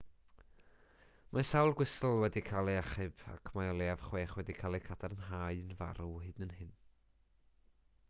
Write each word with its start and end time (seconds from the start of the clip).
mae 1.37 1.45
sawl 1.49 1.73
gwystl 1.81 2.15
wedi 2.23 2.43
cael 2.47 2.71
eu 2.73 2.79
hachub 2.85 3.23
ac 3.35 3.53
mae 3.59 3.71
o 3.75 3.77
leiaf 3.83 4.09
chwech 4.09 4.35
wedi 4.41 4.59
cael 4.65 4.81
eu 4.81 4.85
cadarnhau'n 4.89 5.73
farw 5.83 6.13
hyd 6.27 6.45
yn 6.49 6.61
hyn 6.63 6.77